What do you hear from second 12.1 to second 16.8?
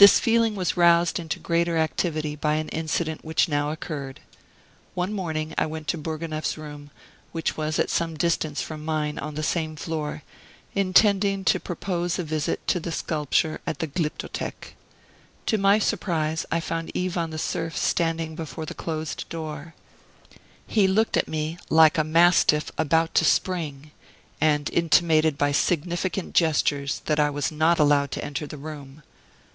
a visit to the sculpture at the Glyptothek. To my surprise I